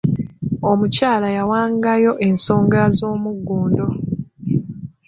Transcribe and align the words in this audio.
Omukyala 0.71 1.27
yawangayo 1.37 2.11
ensonga 2.27 2.79
z'omugundu. 2.97 3.87